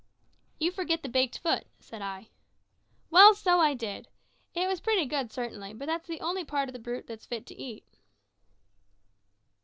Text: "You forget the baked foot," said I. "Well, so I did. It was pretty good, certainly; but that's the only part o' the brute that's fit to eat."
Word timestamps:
"You 0.59 0.71
forget 0.71 1.03
the 1.03 1.09
baked 1.09 1.37
foot," 1.37 1.67
said 1.79 2.01
I. 2.01 2.29
"Well, 3.11 3.35
so 3.35 3.59
I 3.59 3.75
did. 3.75 4.07
It 4.55 4.67
was 4.67 4.81
pretty 4.81 5.05
good, 5.05 5.31
certainly; 5.31 5.75
but 5.75 5.85
that's 5.85 6.07
the 6.07 6.21
only 6.21 6.43
part 6.43 6.69
o' 6.69 6.71
the 6.71 6.79
brute 6.79 7.05
that's 7.05 7.27
fit 7.27 7.45
to 7.45 7.55
eat." 7.55 7.99